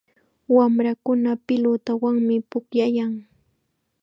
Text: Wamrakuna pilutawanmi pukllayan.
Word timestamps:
Wamrakuna 0.55 1.31
pilutawanmi 1.45 2.35
pukllayan. 2.49 3.13